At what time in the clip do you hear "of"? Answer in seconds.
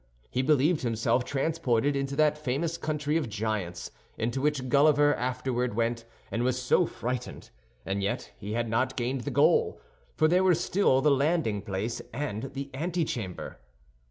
3.17-3.29